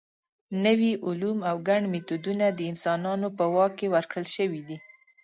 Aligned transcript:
نوي 0.65 0.91
علوم 1.07 1.37
او 1.49 1.55
ګڼ 1.67 1.81
میتودونه 1.93 2.45
د 2.51 2.59
انسانانو 2.71 3.27
په 3.37 3.45
واک 3.55 3.71
کې 3.79 3.87
ورکړل 3.95 4.25
شوي 4.35 4.61
دي. 4.67 4.77